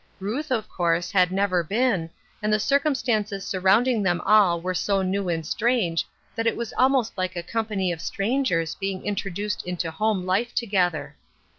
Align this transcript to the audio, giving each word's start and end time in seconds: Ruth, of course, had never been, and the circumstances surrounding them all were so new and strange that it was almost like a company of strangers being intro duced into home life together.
Ruth, 0.19 0.49
of 0.49 0.67
course, 0.67 1.11
had 1.11 1.31
never 1.31 1.61
been, 1.63 2.09
and 2.41 2.51
the 2.51 2.59
circumstances 2.59 3.45
surrounding 3.45 4.01
them 4.01 4.19
all 4.21 4.59
were 4.59 4.73
so 4.73 5.03
new 5.03 5.29
and 5.29 5.45
strange 5.45 6.07
that 6.33 6.47
it 6.47 6.57
was 6.57 6.73
almost 6.75 7.15
like 7.19 7.35
a 7.35 7.43
company 7.43 7.91
of 7.91 8.01
strangers 8.01 8.73
being 8.73 9.05
intro 9.05 9.29
duced 9.29 9.63
into 9.67 9.91
home 9.91 10.25
life 10.25 10.55
together. 10.55 11.15